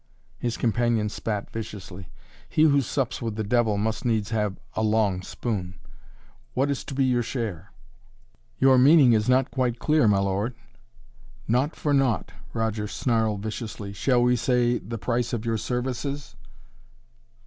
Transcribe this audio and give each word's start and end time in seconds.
His 0.39 0.57
companion 0.57 1.09
spat 1.09 1.51
viciously. 1.51 2.09
"He 2.49 2.63
who 2.63 2.81
sups 2.81 3.21
with 3.21 3.35
the 3.35 3.43
devil 3.43 3.77
must 3.77 4.03
needs 4.03 4.31
have 4.31 4.55
a 4.73 4.81
long 4.81 5.21
spoon. 5.21 5.75
What 6.55 6.71
is 6.71 6.83
to 6.85 6.95
be 6.95 7.05
your 7.05 7.21
share?" 7.21 7.71
"Your 8.57 8.79
meaning 8.79 9.13
is 9.13 9.29
not 9.29 9.51
quite 9.51 9.77
clear, 9.77 10.07
my 10.07 10.17
lord." 10.17 10.55
"Naught 11.47 11.75
for 11.75 11.93
naught!" 11.93 12.31
Roger 12.51 12.87
snarled 12.87 13.43
viciously. 13.43 13.93
"Shall 13.93 14.23
we 14.23 14.35
say 14.35 14.79
the 14.79 14.97
price 14.97 15.33
of 15.33 15.45
your 15.45 15.57
services?" 15.59 16.35